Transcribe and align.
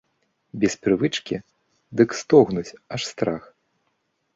Без 0.63 0.73
прывычкі, 0.85 1.35
дык 2.01 2.09
стогнуць, 2.23 2.67
аж 2.97 3.01
страх! 3.15 3.41